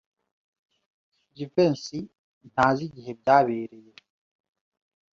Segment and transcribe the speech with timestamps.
[1.35, 1.99] Jivency
[2.49, 3.91] ntazi igihe byabereye.